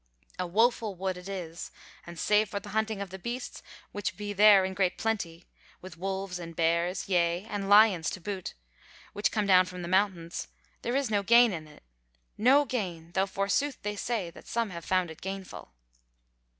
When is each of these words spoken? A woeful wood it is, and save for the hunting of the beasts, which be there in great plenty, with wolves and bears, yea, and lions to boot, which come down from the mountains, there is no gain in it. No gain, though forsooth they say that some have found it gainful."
A 0.39 0.47
woeful 0.47 0.95
wood 0.95 1.15
it 1.15 1.29
is, 1.29 1.69
and 2.07 2.17
save 2.17 2.49
for 2.49 2.59
the 2.59 2.69
hunting 2.69 3.01
of 3.03 3.11
the 3.11 3.19
beasts, 3.19 3.61
which 3.91 4.17
be 4.17 4.33
there 4.33 4.65
in 4.65 4.73
great 4.73 4.97
plenty, 4.97 5.45
with 5.79 5.95
wolves 5.95 6.39
and 6.39 6.55
bears, 6.55 7.07
yea, 7.07 7.45
and 7.47 7.69
lions 7.69 8.09
to 8.09 8.19
boot, 8.19 8.55
which 9.13 9.29
come 9.31 9.45
down 9.45 9.67
from 9.67 9.83
the 9.83 9.87
mountains, 9.87 10.47
there 10.81 10.95
is 10.95 11.11
no 11.11 11.21
gain 11.21 11.53
in 11.53 11.67
it. 11.67 11.83
No 12.35 12.65
gain, 12.65 13.11
though 13.11 13.27
forsooth 13.27 13.79
they 13.83 13.95
say 13.95 14.31
that 14.31 14.47
some 14.47 14.71
have 14.71 14.85
found 14.85 15.11
it 15.11 15.21
gainful." 15.21 15.71